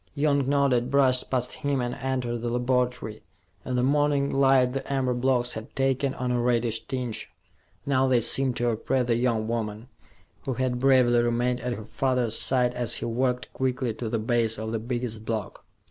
Young 0.15 0.49
nodded, 0.49 0.89
brushed 0.89 1.29
past 1.29 1.53
him, 1.61 1.79
and 1.79 1.93
entered 1.93 2.39
the 2.39 2.49
laboratory. 2.49 3.21
In 3.63 3.75
the 3.75 3.83
morning 3.83 4.31
light 4.31 4.73
the 4.73 4.91
amber 4.91 5.13
blocks 5.13 5.53
had 5.53 5.75
taken 5.75 6.15
on 6.15 6.31
a 6.31 6.41
reddish 6.41 6.87
tinge. 6.87 7.29
Now, 7.85 8.07
they 8.07 8.19
seemed 8.19 8.55
to 8.55 8.69
oppress 8.69 9.05
the 9.05 9.15
young 9.15 9.47
woman, 9.47 9.89
who 10.45 10.55
had 10.55 10.79
bravely 10.79 11.21
remained 11.21 11.59
at 11.59 11.73
her 11.73 11.85
father's 11.85 12.35
side 12.35 12.73
as 12.73 12.95
he 12.95 13.05
walked 13.05 13.53
quickly 13.53 13.93
to 13.93 14.09
the 14.09 14.17
base 14.17 14.57
of 14.57 14.71
the 14.71 14.79
biggest 14.79 15.23
block. 15.23 15.63